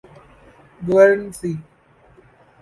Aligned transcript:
Guernsey 0.87 1.53